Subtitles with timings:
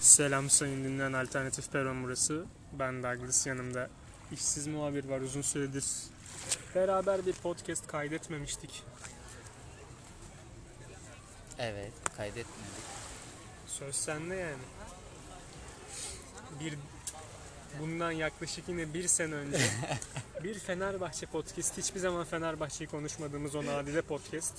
[0.00, 2.44] Selam sayın dinleyen Alternatif Peron burası.
[2.72, 3.90] Ben Douglas yanımda
[4.32, 5.84] işsiz muhabir var uzun süredir.
[6.74, 8.82] Beraber bir podcast kaydetmemiştik.
[11.58, 12.48] Evet, kaydetmedik.
[13.66, 14.62] Söz sende yani.
[16.60, 16.74] Bir
[17.80, 19.58] bundan yaklaşık yine bir sene önce
[20.44, 24.54] bir Fenerbahçe podcast hiçbir zaman Fenerbahçe'yi konuşmadığımız o nadide podcast.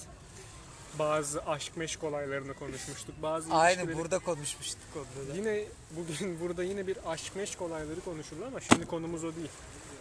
[1.00, 3.16] Bazı aşk meşk olaylarını konuşmuştuk.
[3.22, 5.38] Bazı Aynı ilişkileri- burada konuşmuştuk onda da.
[5.38, 9.50] Yine bugün burada yine bir aşk meşk olayları konuşuldu ama şimdi konumuz o değil.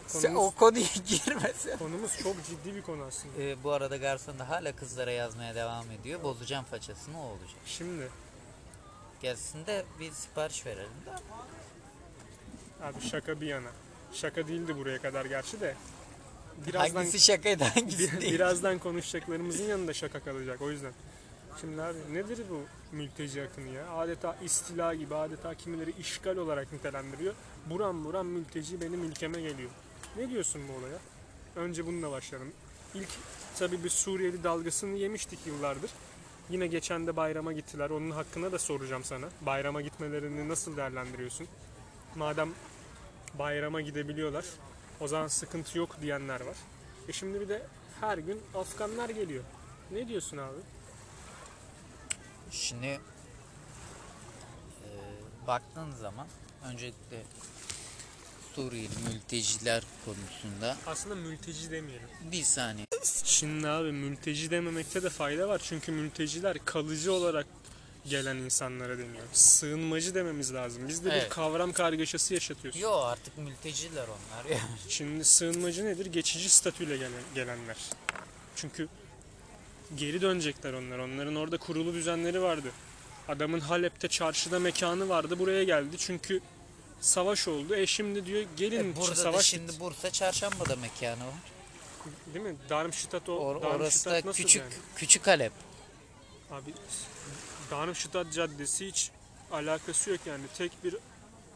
[0.06, 1.78] Sen Konumuz, o konuya girmesin.
[1.78, 3.42] konumuz çok ciddi bir konu aslında.
[3.42, 6.22] Ee, bu arada garson da hala kızlara yazmaya devam ediyor.
[6.22, 7.48] Bozacağım façasını o olacak.
[7.66, 8.08] Şimdi
[9.22, 11.10] Gelsin de bir sipariş verelim de.
[12.84, 13.68] abi şaka bir yana.
[14.12, 15.76] Şaka değildi buraya kadar gerçi de.
[16.66, 18.34] Birazdan Hangisi şakaydı hangisi bir- değil.
[18.34, 20.92] birazdan konuşacaklarımızın yanında şaka kalacak o yüzden.
[21.60, 22.60] Şimdi abi nedir bu
[22.96, 23.90] mülteci akını ya?
[23.90, 27.34] Adeta istila gibi, adeta kimileri işgal olarak nitelendiriyor.
[27.70, 29.70] Buram buram mülteci benim ülkeme geliyor.
[30.16, 30.98] Ne diyorsun bu olaya?
[31.56, 32.52] Önce bununla başlayalım.
[32.94, 33.08] İlk
[33.58, 35.90] tabii bir Suriyeli dalgasını yemiştik yıllardır.
[36.50, 37.90] Yine geçen de bayrama gittiler.
[37.90, 39.26] Onun hakkında da soracağım sana.
[39.40, 41.46] Bayrama gitmelerini nasıl değerlendiriyorsun?
[42.16, 42.48] Madem
[43.38, 44.44] bayrama gidebiliyorlar,
[45.00, 46.56] o zaman sıkıntı yok diyenler var.
[47.08, 47.62] E şimdi bir de
[48.00, 49.44] her gün Afganlar geliyor.
[49.90, 50.58] Ne diyorsun abi?
[52.50, 53.00] Şimdi e,
[55.46, 56.26] baktığın zaman
[56.64, 57.22] öncelikle
[58.54, 62.08] Suriyeli mülteciler konusunda Aslında mülteci demeyelim.
[62.32, 62.86] bir saniye.
[63.24, 65.60] Şimdi abi mülteci dememekte de fayda var.
[65.64, 67.46] Çünkü mülteciler kalıcı olarak
[68.08, 69.24] gelen insanlara deniyor.
[69.32, 70.88] Sığınmacı dememiz lazım.
[70.88, 71.28] Bizde bir Evet.
[71.28, 72.80] kavram kargaşası yaşatıyorsun.
[72.80, 74.60] Yo artık mülteciler onlar ya.
[74.88, 76.06] Şimdi sığınmacı nedir?
[76.06, 77.76] Geçici statüyle gelen, gelenler.
[78.56, 78.88] Çünkü
[79.96, 80.98] geri dönecekler onlar.
[80.98, 82.68] Onların orada kurulu düzenleri vardı.
[83.28, 85.38] Adamın Halep'te çarşıda mekanı vardı.
[85.38, 85.96] Buraya geldi.
[85.98, 86.40] Çünkü
[87.00, 87.74] savaş oldu.
[87.74, 91.34] E şimdi diyor gelin E, burada da savaş şimdi bit- Bursa Çarşamba'da mekanı var.
[92.34, 92.56] Değil mi?
[92.70, 93.32] Darmstadt o.
[93.32, 94.72] Or- orası da nasıl küçük yani?
[94.96, 95.52] küçük Halep.
[96.50, 96.74] Abi
[97.70, 99.10] Darmstadt Caddesi hiç
[99.52, 100.44] alakası yok yani.
[100.58, 100.96] Tek bir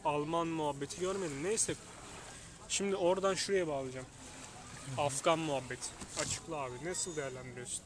[0.04, 1.44] Alman muhabbeti görmedim.
[1.44, 1.74] Neyse.
[2.68, 4.06] Şimdi oradan şuraya bağlayacağım.
[4.98, 5.88] Afgan muhabbeti.
[6.20, 6.84] Açıkla abi.
[6.84, 7.84] Nasıl değerlendiriyorsun?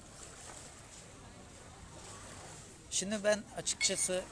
[2.91, 4.25] Şimdi ben açıkçası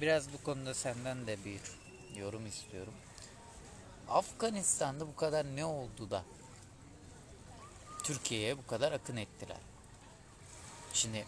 [0.00, 1.60] biraz bu konuda senden de bir
[2.20, 2.94] yorum istiyorum.
[4.08, 6.24] Afganistan'da bu kadar ne oldu da
[8.02, 9.56] Türkiye'ye bu kadar akın ettiler?
[10.92, 11.26] Şimdi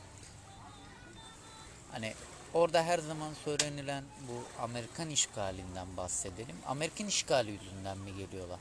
[1.93, 2.15] hani
[2.55, 6.57] orada her zaman söylenilen bu Amerikan işgalinden bahsedelim.
[6.67, 8.61] Amerikan işgali yüzünden mi geliyorlar?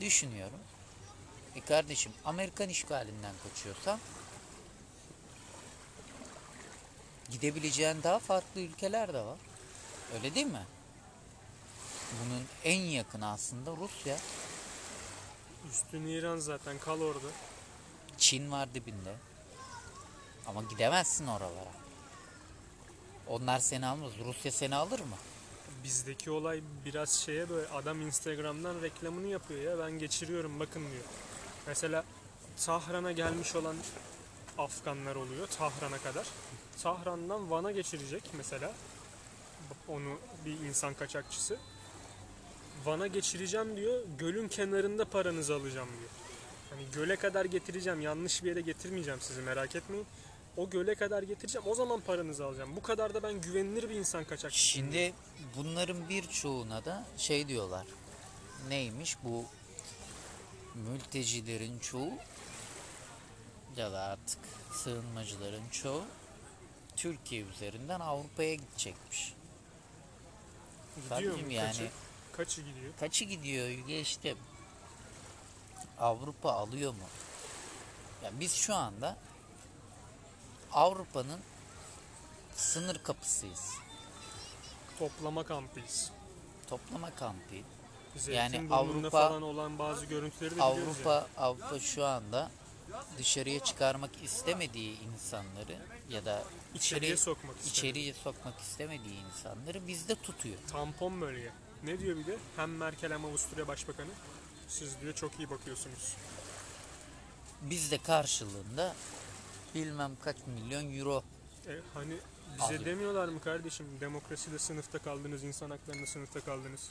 [0.00, 0.60] Düşünüyorum.
[1.54, 3.98] E kardeşim Amerikan işgalinden kaçıyorsan
[7.30, 9.38] gidebileceğin daha farklı ülkeler de var.
[10.14, 10.66] Öyle değil mi?
[12.12, 14.16] Bunun en yakını aslında Rusya.
[15.70, 16.78] Üstün İran zaten.
[16.78, 17.26] Kal orada.
[18.18, 19.14] Çin var dibinde.
[20.48, 21.72] Ama gidemezsin oralara.
[23.28, 24.12] Onlar seni almaz.
[24.26, 25.16] Rusya seni alır mı?
[25.84, 29.78] Bizdeki olay biraz şeye böyle adam Instagram'dan reklamını yapıyor ya.
[29.86, 31.04] Ben geçiriyorum bakın diyor.
[31.66, 32.04] Mesela
[32.66, 33.76] Tahran'a gelmiş olan
[34.58, 36.26] Afganlar oluyor Tahran'a kadar.
[36.82, 38.72] Tahran'dan Van'a geçirecek mesela.
[39.88, 41.58] Onu bir insan kaçakçısı.
[42.84, 44.02] Van'a geçireceğim diyor.
[44.18, 46.10] Gölün kenarında paranızı alacağım diyor.
[46.70, 48.00] Hani göle kadar getireceğim.
[48.00, 50.06] Yanlış bir yere getirmeyeceğim sizi merak etmeyin.
[50.56, 51.66] O göle kadar getireceğim.
[51.68, 52.76] O zaman paranızı alacağım.
[52.76, 54.66] Bu kadar da ben güvenilir bir insan kaçakçısı.
[54.66, 55.14] Şimdi
[55.56, 57.86] bunların birçoğuna da şey diyorlar.
[58.68, 59.44] Neymiş bu
[60.74, 62.10] mültecilerin çoğu
[63.76, 64.38] ya da artık
[64.72, 66.02] sığınmacıların çoğu
[66.96, 69.34] Türkiye üzerinden Avrupa'ya gidecekmiş.
[71.10, 71.52] Gidiyor Tabii mu?
[71.52, 71.90] yani Kaçı,
[72.32, 72.92] kaçı gidiyor?
[73.00, 74.38] kaçı gidiyor geçtim.
[75.98, 76.98] Avrupa alıyor mu?
[78.24, 79.16] Ya biz şu anda
[80.76, 81.40] Avrupa'nın
[82.56, 83.70] sınır kapısıyız.
[84.98, 86.10] Toplama kampıyız.
[86.68, 87.54] Toplama kampı.
[88.16, 90.86] Zeytinburnu'nda Avrupa- falan olan bazı görüntüleri de biliyoruz yani.
[90.90, 92.50] Avrupa Avrupa şu anda
[93.18, 95.76] dışarıya çıkarmak istemediği insanları
[96.10, 96.42] ya da
[96.74, 97.72] İçeriye içeri- sokmak istiyor.
[97.74, 100.56] içeriye sokmak istemediği insanları bizde tutuyor.
[100.72, 101.52] Tampon bölge.
[101.84, 102.38] Ne diyor bir de?
[102.56, 104.10] Hem Merkel hem Avusturya Başbakanı.
[104.68, 106.14] Siz diyor çok iyi bakıyorsunuz.
[107.62, 108.94] Biz de karşılığında
[109.76, 111.22] bilmem kaç milyon euro
[111.68, 112.16] E, hani
[112.54, 112.84] bize Alıyor.
[112.84, 116.90] demiyorlar mı kardeşim demokraside sınıfta kaldınız, insan haklarında sınıfta kaldınız.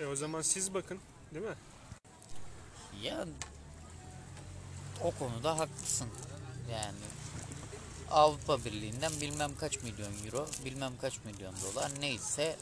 [0.00, 0.98] E o zaman siz bakın
[1.34, 1.54] değil mi?
[3.02, 3.26] ya
[5.02, 6.08] o konuda haklısın.
[6.72, 6.98] Yani
[8.10, 12.56] Avrupa Birliği'nden bilmem kaç milyon euro, bilmem kaç milyon dolar neyse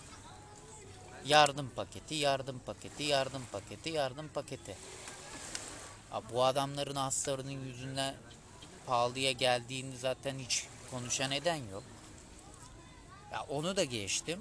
[1.25, 4.77] yardım paketi, yardım paketi, yardım paketi, yardım paketi.
[6.33, 8.15] Bu adamların hastalarının yüzünden
[8.87, 11.83] pahalıya geldiğini zaten hiç konuşan eden yok.
[13.33, 14.41] Ya onu da geçtim.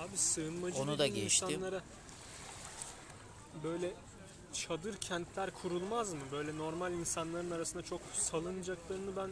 [0.00, 1.48] Abi sığınmacı Onu da geçtim.
[1.48, 1.82] insanlara
[3.64, 3.92] böyle
[4.52, 6.20] çadır kentler kurulmaz mı?
[6.32, 9.30] Böyle normal insanların arasında çok salınacaklarını ben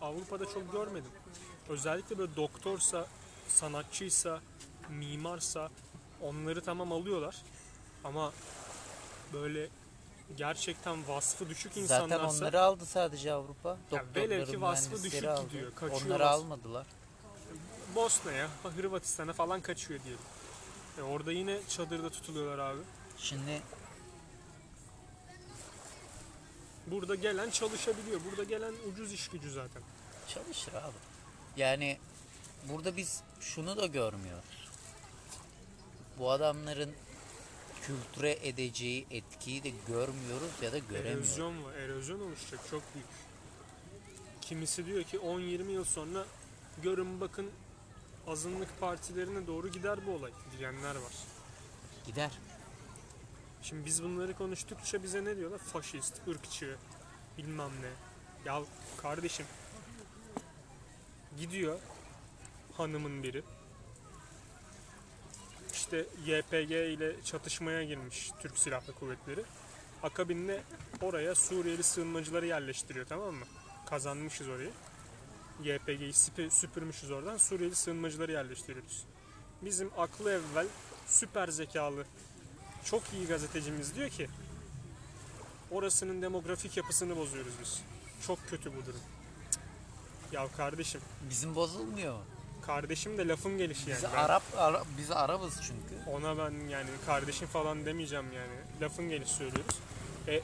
[0.00, 1.10] Avrupa'da çok görmedim.
[1.68, 3.06] Özellikle böyle doktorsa,
[3.48, 4.40] sanatçıysa,
[4.88, 5.70] mimarsa
[6.22, 7.36] onları tamam alıyorlar.
[8.04, 8.32] Ama
[9.32, 9.68] böyle
[10.36, 13.76] gerçekten vasfı düşük insanlarsa Zaten onları aldı sadece Avrupa.
[13.92, 15.42] Ya velev ki vasfı düşük aldı.
[15.46, 16.34] gidiyor, kaçıyor Onları vasfı.
[16.34, 16.86] almadılar.
[17.94, 20.20] Bosna'ya, Hırvatistan'a falan kaçıyor diyelim.
[20.98, 22.80] E orada yine çadırda tutuluyorlar abi.
[23.18, 23.62] Şimdi
[26.86, 28.20] Burada gelen çalışabiliyor.
[28.30, 29.82] Burada gelen ucuz iş gücü zaten.
[30.28, 30.92] Çalışır abi.
[31.56, 31.98] Yani
[32.68, 34.68] burada biz şunu da görmüyoruz.
[36.18, 36.94] Bu adamların
[37.88, 41.28] kültüre edeceği etkiyi de görmüyoruz ya da göremiyoruz.
[41.28, 41.74] Erozyon var.
[41.74, 43.08] Erozyon oluşacak çok büyük.
[44.40, 46.26] Kimisi diyor ki 10-20 yıl sonra
[46.82, 47.50] görün bakın
[48.26, 51.12] azınlık partilerine doğru gider bu olay diyenler var.
[52.06, 52.30] Gider.
[53.62, 55.58] Şimdi biz bunları konuştukça bize ne diyorlar?
[55.58, 56.76] Faşist, ırkçı,
[57.38, 57.90] bilmem ne.
[58.50, 58.62] Ya
[59.02, 59.46] kardeşim
[61.38, 61.78] gidiyor
[62.76, 63.42] hanımın biri
[65.88, 69.44] işte YPG ile çatışmaya girmiş Türk Silahlı Kuvvetleri.
[70.02, 70.62] Akabinde
[71.02, 73.44] oraya Suriyeli sığınmacıları yerleştiriyor tamam mı?
[73.86, 74.70] Kazanmışız orayı.
[75.62, 77.36] YPG'yi süpü- süpürmüşüz oradan.
[77.36, 79.04] Suriyeli sığınmacıları yerleştiriyoruz.
[79.62, 80.66] Bizim aklı evvel
[81.06, 82.04] süper zekalı
[82.84, 84.28] çok iyi gazetecimiz diyor ki
[85.70, 87.82] orasının demografik yapısını bozuyoruz biz.
[88.26, 89.00] Çok kötü bu durum.
[89.50, 90.32] Cık.
[90.32, 91.00] Ya kardeşim,
[91.30, 92.18] Bizim bozulmuyor.
[92.72, 94.02] Kardeşim de lafın gelişi yani.
[94.02, 96.10] Biz Ben Arap, Ara- biz Arabız çünkü.
[96.10, 98.52] ona ben yani kardeşim falan demeyeceğim yani.
[98.82, 99.76] Lafın gelişi söylüyoruz.
[100.28, 100.40] E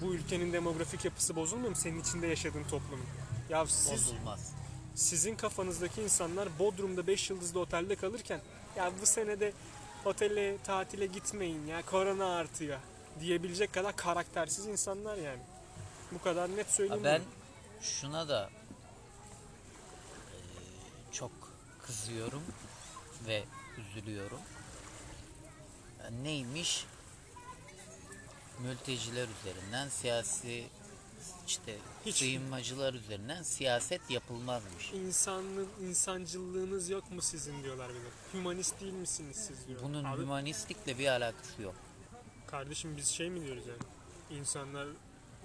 [0.00, 3.04] bu ülkenin demografik yapısı bozulmuyor mu senin içinde yaşadığın toplumun?
[3.48, 4.52] Ya siz Bozulmaz.
[4.94, 8.40] sizin kafanızdaki insanlar Bodrum'da 5 yıldızlı otelde kalırken
[8.76, 9.52] ya bu senede
[10.04, 12.78] otele tatile gitmeyin ya korona artıyor
[13.20, 15.42] diyebilecek kadar karaktersiz insanlar yani.
[16.12, 17.04] Bu kadar net Ha, söyleyeyim.
[17.04, 17.22] Ben
[17.82, 18.50] şuna da
[20.32, 21.30] eee, çok
[21.90, 22.42] kızıyorum
[23.26, 23.44] ve
[23.78, 24.38] üzülüyorum.
[26.02, 26.86] Ya Neymiş?
[28.58, 30.66] Mülteciler üzerinden siyasi
[31.46, 31.76] işte
[32.06, 34.92] Hiç- sığınmacılar üzerinden siyaset yapılmazmış.
[34.92, 38.08] İnsanlı, insancılığınız yok mu sizin diyorlar bir de.
[38.34, 39.80] Hümanist değil misiniz siz diyor.
[39.82, 41.74] Bunun Abi, hümanistlikle bir alakası yok.
[42.46, 43.82] kardeşim biz şey mi diyoruz yani?
[44.40, 44.88] İnsanlar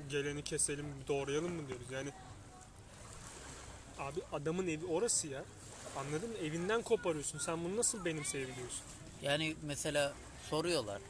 [0.09, 2.11] geleni keselim, doğrayalım mı diyoruz yani?
[3.99, 5.45] Abi adamın evi orası ya.
[5.95, 6.37] Anladın mı?
[6.37, 7.39] Evinden koparıyorsun.
[7.39, 8.83] Sen bunu nasıl benimseyebiliyorsun?
[9.21, 10.13] Yani mesela
[10.49, 11.01] soruyorlar.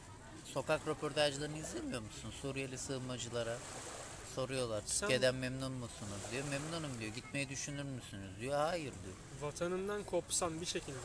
[0.44, 2.32] Sokak röportajlarını izlemiyor musun?
[2.42, 3.58] Suriyeli sığınmacılara
[4.34, 4.82] soruyorlar.
[4.86, 6.44] Sen- Türkiye'den memnun musunuz diyor.
[6.50, 7.14] Memnunum diyor.
[7.14, 8.58] Gitmeyi düşünür müsünüz diyor.
[8.58, 9.16] Hayır diyor.
[9.40, 10.98] vatanından kopsan bir şekilde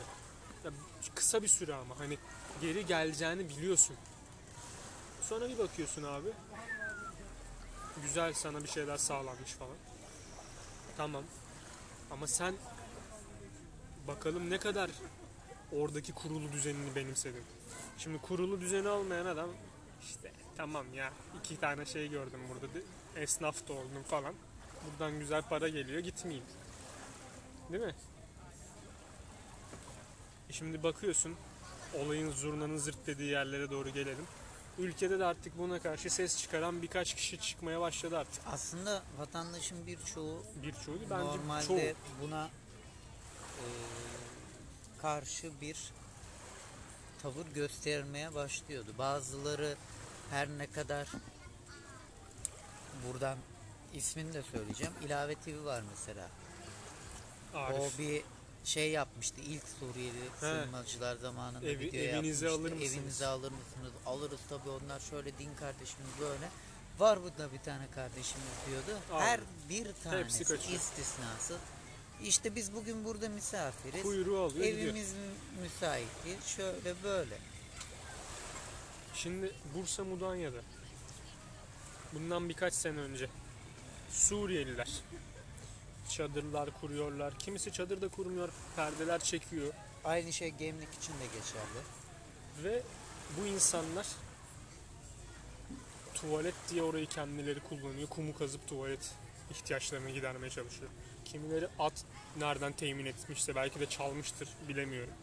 [0.64, 0.70] ya
[1.14, 2.18] kısa bir süre ama hani
[2.60, 3.96] geri geleceğini biliyorsun.
[5.22, 6.28] Sonra bir bakıyorsun abi.
[8.02, 9.76] Güzel sana bir şeyler sağlanmış falan.
[10.96, 11.24] Tamam.
[12.10, 12.54] Ama sen
[14.08, 14.90] bakalım ne kadar
[15.72, 17.42] oradaki kurulu düzenini benimsedin.
[17.98, 19.48] Şimdi kurulu düzeni olmayan adam
[20.02, 22.66] işte tamam ya iki tane şey gördüm burada
[23.16, 24.34] esnaf da oldum falan.
[24.90, 26.46] Buradan güzel para geliyor gitmeyeyim.
[27.72, 27.94] Değil mi?
[30.50, 31.34] E Şimdi bakıyorsun
[31.98, 34.26] olayın zurnanın zırt dediği yerlere doğru gelelim.
[34.78, 38.42] Ülkede de artık buna karşı ses çıkaran birkaç kişi çıkmaya başladı artık.
[38.46, 41.78] Aslında vatandaşın birçoğu Birçoğu değil, bence normalde çoğu.
[42.22, 42.50] buna
[45.02, 45.92] karşı bir
[47.22, 48.94] tavır göstermeye başlıyordu.
[48.98, 49.76] Bazıları
[50.30, 51.08] her ne kadar
[53.06, 53.38] buradan
[53.94, 54.92] ismini de söyleyeceğim.
[55.06, 56.28] İlave TV var mesela.
[57.54, 57.80] Arif.
[57.80, 58.22] O bir
[58.64, 62.50] şey yapmıştı ilk Suriyeli sığınmacılar zamanında Evi- video evinize yapmıştı.
[62.50, 62.92] alır mısınız?
[62.94, 63.92] Evinize alır mısınız?
[64.06, 66.48] Alırız tabii onlar şöyle din kardeşimiz böyle.
[66.98, 69.00] Var burada bir tane kardeşimiz diyordu.
[69.12, 70.80] Abi, Her bir tanesi kaçıyor.
[72.24, 74.02] İşte biz bugün burada misafiriz.
[74.02, 74.84] Kuyruğu alıyor gidiyor.
[74.88, 76.36] Evimiz mü- müsait değil.
[76.56, 77.38] Şöyle böyle.
[79.14, 80.60] Şimdi Bursa Mudanya'da
[82.14, 83.28] bundan birkaç sene önce
[84.10, 84.90] Suriyeliler
[86.10, 87.38] çadırlar kuruyorlar.
[87.38, 89.72] Kimisi çadırda kurmuyor, perdeler çekiyor
[90.04, 91.82] Aynı şey gemlik için de geçerli.
[92.64, 92.82] ve
[93.40, 94.06] bu insanlar
[96.14, 98.08] tuvalet diye orayı kendileri kullanıyor.
[98.08, 99.10] Kumu kazıp tuvalet
[99.50, 100.90] ihtiyaçlarını gidermeye çalışıyor.
[101.32, 102.04] Kimileri at
[102.38, 105.14] nereden temin etmişse belki de çalmıştır bilemiyorum.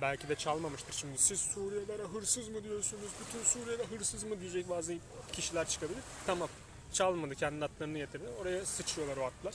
[0.00, 0.92] Belki de çalmamıştır.
[0.92, 3.10] Şimdi siz Suriyelilere hırsız mı diyorsunuz?
[3.20, 4.94] Bütün Suriyeliler hırsız mı diyecek bazı
[5.32, 6.00] kişiler çıkabilir.
[6.26, 6.48] Tamam.
[6.92, 7.34] Çalmadı.
[7.34, 8.24] Kendi atlarını getirdi.
[8.42, 9.54] Oraya sıçıyorlar o atlar.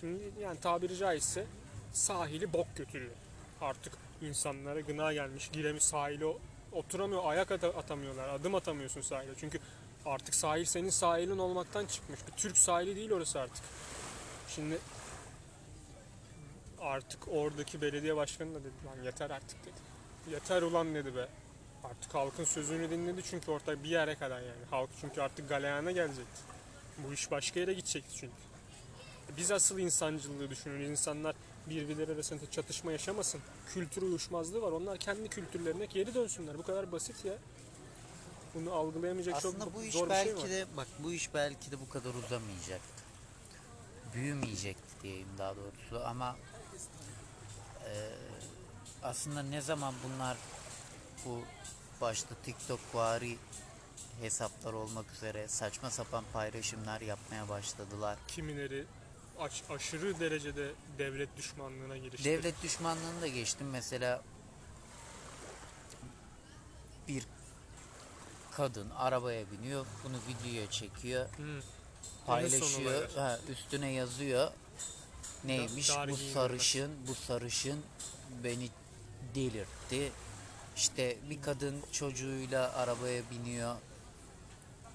[0.00, 1.46] Şimdi yani tabiri caizse
[1.92, 3.14] sahili bok götürüyor.
[3.60, 6.26] Artık insanlara gına gelmiş, giremiş sahile
[6.72, 9.30] oturamıyor, ayak ata- atamıyorlar, adım atamıyorsun sahile.
[9.40, 9.58] Çünkü
[10.06, 12.20] artık sahil senin sahilin olmaktan çıkmış.
[12.26, 13.64] Bir Türk sahili değil orası artık.
[14.48, 14.78] Şimdi
[16.80, 19.86] artık oradaki belediye başkanı da dedi lan yeter artık dedi.
[20.30, 21.28] Yeter ulan dedi be.
[21.84, 24.64] Artık halkın sözünü dinledi çünkü orta bir yere kadar yani.
[24.70, 26.40] Halk çünkü artık galeyana gelecekti.
[26.98, 28.34] Bu iş başka yere gidecekti çünkü.
[29.36, 30.90] Biz asıl insancılığı düşünün.
[30.90, 31.36] İnsanlar
[31.70, 33.40] birbirleri arasında çatışma yaşamasın.
[33.74, 34.72] Kültür uyuşmazlığı var.
[34.72, 36.58] Onlar kendi kültürlerine geri dönsünler.
[36.58, 37.34] Bu kadar basit ya.
[38.54, 40.50] Bunu algılayamayacak Aslında çok bu iş zor bir şey belki var.
[40.50, 42.95] de bak bu iş belki de bu kadar uzamayacaktı.
[44.16, 46.36] Büyümeyecekti diyeyim daha doğrusu ama
[47.84, 48.10] eee,
[49.02, 50.36] aslında ne zaman bunlar
[51.24, 51.40] bu
[52.00, 53.38] başta TikTok vari
[54.20, 58.18] hesaplar olmak üzere saçma sapan paylaşımlar yapmaya başladılar.
[58.28, 58.84] Kimileri
[59.38, 62.24] aş- aşırı derecede devlet düşmanlığına girişti.
[62.24, 63.70] Devlet düşmanlığını da geçtim.
[63.70, 64.22] Mesela
[67.08, 67.26] bir
[68.52, 71.62] kadın arabaya biniyor, bunu videoya çekiyor, Hı.
[72.26, 74.50] Paylaşıyor, ha, üstüne yazıyor.
[75.44, 77.82] Neymiş dar bu sarışın, bu sarışın
[78.44, 78.68] beni
[79.34, 80.12] delirtti.
[80.76, 83.76] İşte bir kadın çocuğuyla arabaya biniyor,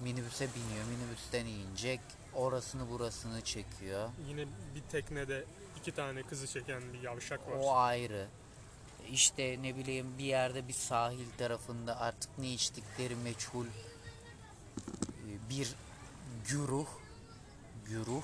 [0.00, 2.00] minibüse biniyor, minibüsten inecek,
[2.34, 4.10] orasını burasını çekiyor.
[4.28, 5.44] Yine bir teknede
[5.80, 7.56] iki tane kızı çeken bir yavşak var.
[7.60, 8.26] O ayrı.
[9.10, 13.70] İşte ne bileyim bir yerde bir sahil tarafında artık ne içtikleri meçhul e,
[15.50, 15.74] bir
[16.48, 16.86] güruh
[17.86, 18.22] güruh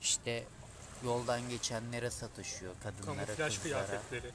[0.00, 0.44] işte
[1.04, 3.62] yoldan geçenlere satışıyor kadınlara Kamuflaj kızlara.
[3.86, 4.30] kıyafetleri.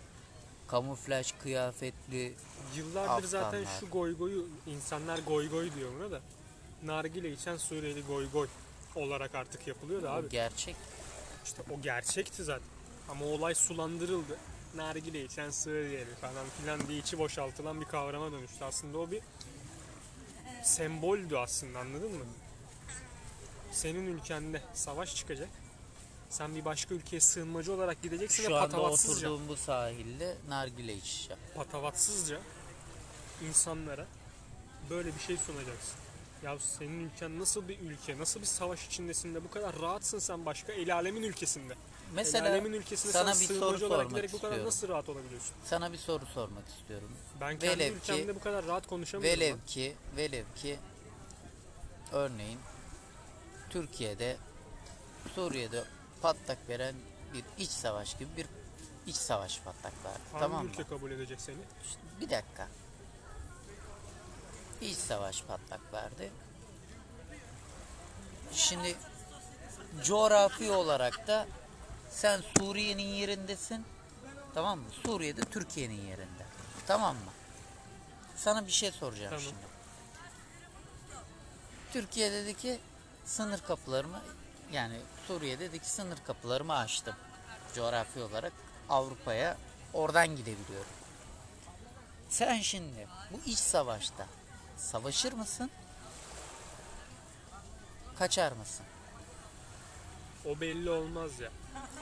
[0.68, 2.34] Kamuflaj kıyafetli
[2.76, 3.80] Yıllardır zaten Afganlar.
[3.80, 6.22] şu goy goyu insanlar goy goy diyor buna da.
[6.84, 8.48] Nargile içen Suriyeli goy goy
[8.96, 10.30] olarak artık yapılıyor da abi.
[10.30, 10.76] gerçek.
[11.46, 12.68] İşte o gerçekti zaten.
[13.10, 14.38] Ama olay sulandırıldı.
[14.76, 18.64] Nargile içen Suriyeli falan filan diye içi boşaltılan bir kavrama dönüştü.
[18.66, 19.22] Aslında o bir
[20.64, 22.26] semboldü aslında anladın mı?
[23.78, 25.50] Senin ülkende savaş çıkacak.
[26.30, 30.94] Sen bir başka ülkeye sığınmacı olarak gideceksin Şu ve anda patavatsızca, oturduğum bu sahilde nargile
[30.94, 31.42] içeceğim.
[31.56, 32.40] patavatsızca
[33.48, 34.06] insanlara
[34.90, 35.96] böyle bir şey sunacaksın.
[36.44, 40.46] Ya senin ülken nasıl bir ülke, nasıl bir savaş içindesin de bu kadar rahatsın sen
[40.46, 41.74] başka el alemin ülkesinde.
[41.74, 41.78] el
[42.16, 44.68] Mesela alemin ülkesinde sana sen bir soru sığınmacı olarak sormak giderek bu kadar istiyorum.
[44.68, 45.52] nasıl rahat olabiliyorsun?
[45.66, 47.12] Sana bir soru sormak istiyorum.
[47.42, 49.40] Ben kendi Velev ki- ülkemde bu kadar rahat konuşamıyorum.
[49.42, 49.60] Velev lan.
[49.68, 50.80] ki, velev ki
[52.12, 52.60] örneğin
[53.78, 54.38] Türkiye'de
[55.36, 55.84] Suriye'de
[56.22, 56.96] patlak veren
[57.34, 58.48] bir iç savaş gibi bir
[59.08, 60.20] iç savaş patlak verdi.
[60.32, 60.72] Hangi tamam mı?
[60.72, 61.56] ülke kabul edecek seni?
[61.86, 62.68] İşte bir dakika.
[64.82, 66.32] İç savaş patlak verdi.
[68.52, 68.96] Şimdi
[70.04, 71.48] coğrafi olarak da
[72.10, 73.86] sen Suriye'nin yerindesin.
[74.54, 74.86] Tamam mı?
[75.06, 76.46] Suriye'de Türkiye'nin yerinde.
[76.88, 77.32] Tamam mı?
[78.36, 79.44] Sana bir şey soracağım Tamam.
[79.44, 79.68] şimdi.
[81.94, 82.80] Türkiye'deki
[83.28, 84.22] sınır kapılarımı
[84.72, 87.16] yani Suriye'deki sınır kapılarımı açtım.
[87.76, 88.54] Coğrafi olarak
[88.90, 89.58] Avrupa'ya
[89.94, 90.92] oradan gidebiliyorum.
[92.30, 94.28] Sen şimdi bu iç savaşta
[94.78, 95.72] savaşır mısın?
[98.20, 98.86] Kaçar mısın?
[100.46, 101.52] O belli olmaz ya.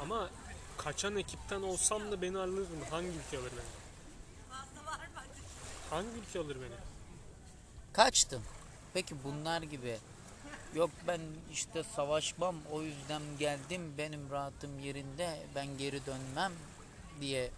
[0.01, 0.29] Ama
[0.77, 2.85] kaçan ekipten olsam da beni alır mı?
[2.89, 3.75] Hangi ülke alır beni?
[5.89, 6.75] Hangi ülke alır beni?
[7.93, 8.41] Kaçtın.
[8.93, 9.97] Peki bunlar gibi
[10.75, 16.51] yok ben işte savaşmam o yüzden geldim benim rahatım yerinde ben geri dönmem
[17.21, 17.51] diye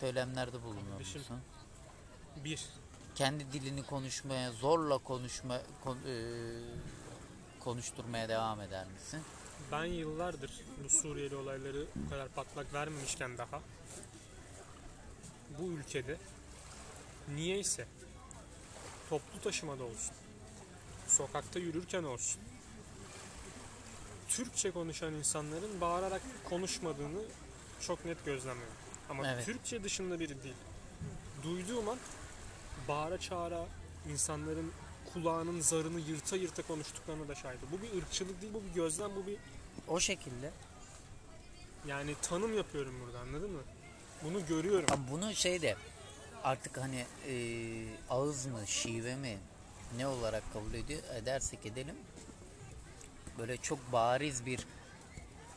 [0.00, 1.20] söylemlerde bulunuyor Kardeşim.
[1.20, 1.40] musun?
[2.44, 2.66] Bir,
[3.14, 6.52] Kendi dilini konuşmaya zorla konuşma kon- eee,
[7.60, 9.20] konuşturmaya devam eder misin?
[9.72, 10.50] ben yıllardır
[10.84, 13.60] bu Suriyeli olayları bu kadar patlak vermemişken daha
[15.58, 16.16] bu ülkede
[17.34, 17.86] niyeyse
[19.10, 20.14] toplu taşımada olsun,
[21.08, 22.40] sokakta yürürken olsun
[24.36, 27.22] Türkçe konuşan insanların bağırarak konuşmadığını
[27.80, 28.74] çok net gözlemliyorum.
[29.10, 29.44] Ama Evet.
[29.46, 30.54] Türkçe dışında biri değil.
[31.42, 31.98] Duyduğum an
[32.88, 33.66] bağıra çağıra
[34.12, 34.72] insanların
[35.12, 37.68] kulağının zarını yırta yırta konuştuklarına da şahidim.
[37.72, 39.36] Bu bir ırkçılık değil, bu bir gözlem, bu bir
[39.88, 40.50] O şekilde.
[41.86, 43.62] yani tanım yapıyorum burada anladın mı?
[44.24, 44.86] Bunu görüyorum.
[44.92, 45.76] Ama bunu şey de
[46.44, 49.38] artık hani eee, ağız mı şive mi
[49.96, 51.94] ne olarak kabul ediyor edersek edelim
[53.38, 54.66] böyle çok bariz bir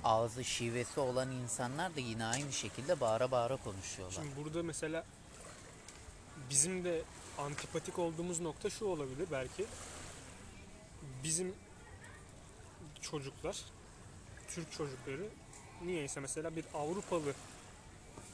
[0.04, 4.16] ağzı şivesi olan insanlar da yine aynı şekilde bağıra bağıra konuşuyorlar.
[4.16, 5.06] Şimdi burada mesela
[6.50, 7.02] bizim de
[7.38, 9.66] antipatik olduğumuz nokta şu olabilir belki.
[11.24, 11.56] Bizim
[13.02, 13.58] çocuklar,
[14.48, 15.30] Türk çocukları
[15.86, 17.34] niyeyse mesela bir Avrupalı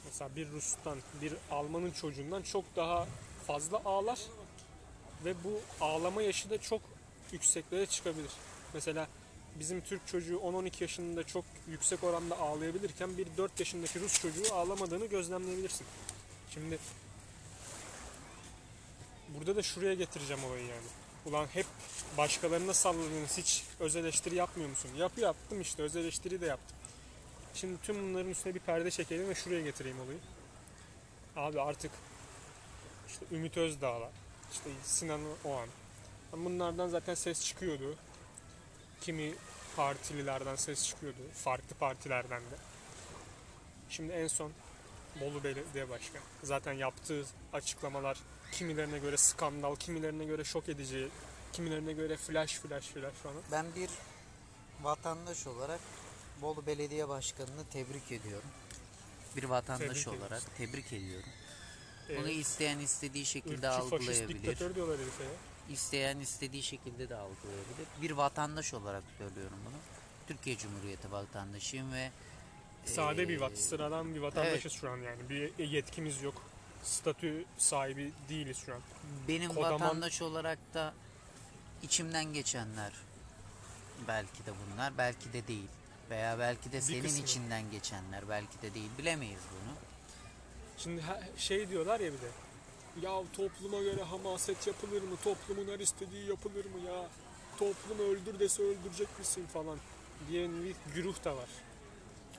[0.04, 3.06] mesela bir Rus'tan, bir Alman'ın çocuğundan çok daha
[3.46, 4.20] fazla ağlar
[5.24, 6.80] ve bu ağlama yaşı da çok
[7.32, 8.30] yükseklere çıkabilir.
[8.74, 9.08] Mesela
[9.60, 15.06] bizim Türk çocuğu 10-12 yaşında çok yüksek oranda ağlayabilirken bir 4 yaşındaki Rus çocuğu ağlamadığını
[15.06, 15.86] gözlemleyebilirsin.
[16.50, 16.78] Şimdi
[19.28, 20.86] burada da şuraya getireceğim olayı yani.
[21.26, 21.66] Ulan hep
[22.18, 24.90] başkalarına salladınız hiç öz eleştiri yapmıyor musun?
[24.96, 26.76] Yapı yaptım işte öz eleştiri de yaptım.
[27.54, 30.18] Şimdi tüm bunların üstüne bir perde çekelim ve şuraya getireyim olayı.
[31.36, 31.90] Abi artık
[33.08, 34.10] işte Ümit Özdağ'la
[34.52, 35.68] işte Sinan Oğan
[36.32, 37.96] bunlardan zaten ses çıkıyordu.
[39.02, 39.34] Kimi
[39.76, 41.18] partililerden ses çıkıyordu.
[41.34, 42.56] Farklı partilerden de.
[43.88, 44.52] Şimdi en son
[45.20, 46.22] Bolu Belediye Başkanı.
[46.42, 48.18] Zaten yaptığı açıklamalar
[48.52, 51.08] kimilerine göre skandal, kimilerine göre şok edici,
[51.52, 53.42] kimilerine göre flash flash flash falan.
[53.52, 53.90] Ben bir
[54.82, 55.80] vatandaş olarak
[56.42, 58.48] Bolu Belediye Başkanı'nı tebrik ediyorum.
[59.36, 61.28] Bir vatandaş Tebrik olarak tebrik ediyorum.
[62.16, 64.42] Bunu isteyen istediği şekilde faşist, algılayabilir.
[64.42, 65.30] diktatör diyorlar herife ya.
[65.70, 67.86] İsteyen istediği şekilde de algılayabilir.
[68.02, 69.76] Bir vatandaş olarak söylüyorum bunu.
[70.26, 72.10] Türkiye Cumhuriyeti vatandaşıyım ve
[72.84, 75.28] Sade bir ee, vat, sıradan bir vatandaşız şu an yani.
[75.28, 76.42] Bir yetkimiz yok.
[76.82, 78.80] Statü sahibi değiliz şu an.
[79.28, 80.94] benim Kodaman- vatandaş olarak da
[81.82, 82.92] içimden geçenler
[84.08, 85.68] belki de bunlar, belki de değil.
[86.10, 87.24] Veya belki de senin kısmı.
[87.24, 88.90] içinden geçenler, belki de değil.
[88.98, 89.74] Bilemeyiz bunu.
[90.78, 91.02] Şimdi
[91.36, 92.28] şey diyorlar ya bir de.
[93.00, 95.16] Ya topluma göre hamaset yapılır mı?
[95.24, 97.08] Toplumun her istediği yapılır mı ya?
[97.58, 99.78] Toplum öldür dese öldürecek misin falan
[100.28, 101.48] diyen bir güruh da var.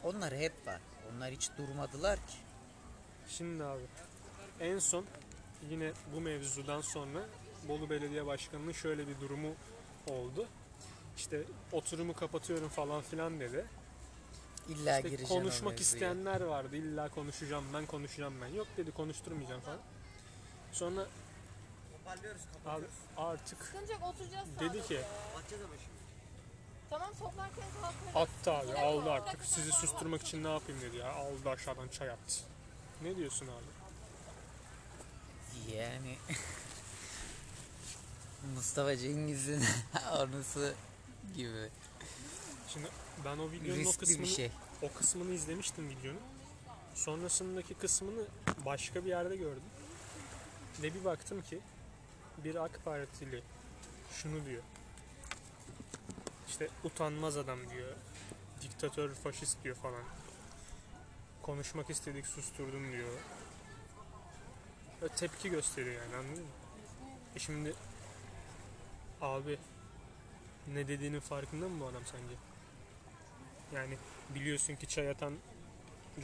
[0.04, 0.82] Onlar hep var.
[1.12, 2.38] Onlar hiç durmadılar ki.
[3.30, 3.82] Şimdi abi
[4.60, 5.06] en son
[5.70, 7.26] yine bu mevzudan sonra
[7.68, 9.54] Bolu Belediye Başkanı'nın şöyle bir durumu
[10.08, 10.48] oldu.
[11.18, 13.66] İşte oturumu kapatıyorum falan filan dedi.
[14.70, 16.76] İlla İşte gireceksin o konuşmak isteyenler vardı.
[16.76, 18.48] İlla konuşacağım ben konuşacağım ben.
[18.48, 19.80] Yok dedi konuşturmayacağım falan.
[20.74, 21.06] Sonra
[22.66, 22.86] abi
[23.18, 25.02] artık Sıkıntı yok oturacağız dedi ki
[26.90, 28.30] Tamam toplarken kalkarız.
[28.30, 31.14] attı abi Yine aldı artık sizi susturmak için ne yapayım dedi ya.
[31.14, 32.36] Aldı aşağıdan çay attı.
[33.02, 33.64] Ne diyorsun abi?
[35.76, 36.18] Yani
[38.56, 39.64] Mustafa Cengiz'in
[40.12, 40.74] anısı
[41.36, 41.70] gibi
[42.74, 42.88] Şimdi
[43.26, 44.52] ben o videonun o riskli kısmını bir şey.
[44.82, 46.20] o kısmını izlemiştim videonun.
[46.96, 48.26] Sonrasındaki kısmını
[48.66, 49.64] başka bir yerde gördüm.
[50.82, 51.60] Ve bir baktım ki
[52.44, 53.44] bir AK Partili
[54.12, 54.64] şunu diyor.
[56.48, 57.96] İşte utanmaz adam diyor.
[58.62, 60.04] Diktatör, faşist diyor falan.
[61.42, 63.10] Konuşmak istedik susturdum diyor.
[65.02, 66.50] Ve tepki gösteriyor yani anladın mı?
[67.36, 67.74] E şimdi
[69.22, 69.60] abi
[70.74, 72.36] ne dediğinin farkında mı bu adam sence?
[73.74, 73.98] Yani
[74.36, 75.34] biliyorsun ki çay atan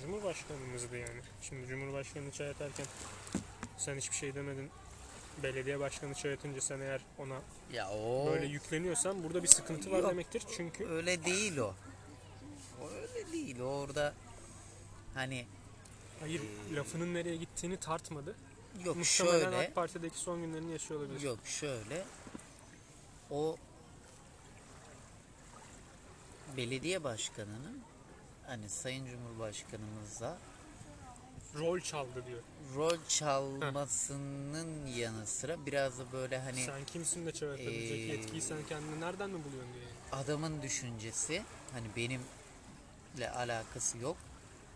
[0.01, 1.21] Cumhurbaşkanımızdı yani.
[1.41, 2.85] Şimdi Cumhurbaşkanı çay atarken
[3.79, 4.69] sen hiçbir şey demedin.
[5.43, 7.41] Belediye başkanı çay atınca sen eğer ona
[7.73, 10.11] Ya o böyle yükleniyorsan burada bir sıkıntı var Yok.
[10.11, 10.43] demektir.
[10.57, 11.73] Çünkü öyle değil o.
[12.83, 13.59] O öyle değil.
[13.59, 14.13] O orada
[15.13, 15.45] hani
[16.19, 16.41] hayır
[16.75, 18.35] lafının nereye gittiğini tartmadı.
[18.85, 21.21] yok Muhtemelen şöyle AK Parti'deki son günlerini yaşıyor olabilir.
[21.21, 22.03] yok şöyle
[23.31, 23.57] o
[26.57, 27.81] belediye başkanının
[28.47, 30.37] hani Sayın Cumhurbaşkanımıza
[31.57, 32.39] Rol çaldı diyor.
[32.75, 38.41] rol çalmasının yanı sıra biraz da böyle hani sen kimsin de çay atabilecek Ee, yetkiyi
[38.41, 39.83] sen kendini nereden mi buluyorsun diye.
[40.11, 44.17] adamın düşüncesi hani benimle alakası yok.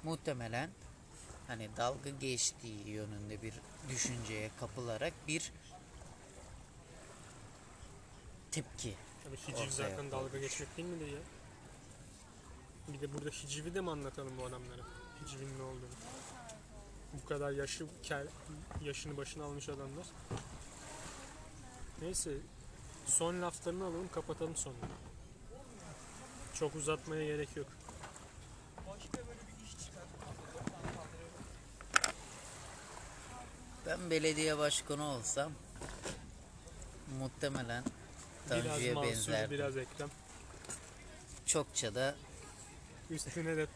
[0.04, 0.70] Muhtemelen
[1.48, 3.54] hani dalga geçtiği yönünde bir
[3.90, 5.52] düşünceye kapılarak bir
[8.52, 8.96] tepki.
[9.24, 10.50] Tabii hiciv zaten dalga koymuş.
[10.50, 11.20] geçmek değil midir ya?
[12.88, 14.82] Bir de burada hicivi de mi anlatalım bu adamlara?
[15.26, 15.90] Hicivin ne olduğunu.
[17.14, 18.28] Bu kadar yaşı kel,
[18.82, 20.06] yaşını başına almış adamlar.
[22.02, 22.32] Neyse
[23.06, 24.76] son laflarını alalım kapatalım sonra.
[26.54, 27.68] Çok uzatmaya gerek yok.
[33.86, 35.52] Ben belediye başkanı olsam
[37.20, 37.84] muhtemelen
[38.52, 39.52] Biraz Tanju'ya Mansur, benzer.
[39.52, 40.10] biraz Ekrem.
[41.46, 42.16] Çokça da
[43.10, 43.68] Üstüne de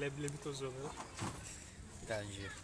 [0.00, 0.92] leblebi tozu olarak.
[2.08, 2.63] Tanju.